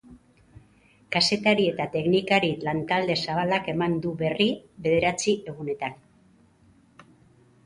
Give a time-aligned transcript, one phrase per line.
[1.15, 4.49] Kazetari eta teknikari lantalde zabalak emango du berri
[4.87, 6.01] bederatzi egunetan.